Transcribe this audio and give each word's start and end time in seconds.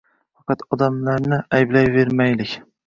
Faqat 0.37 0.63
odamlarni 0.77 1.41
ayblayvermaylik. 1.59 2.61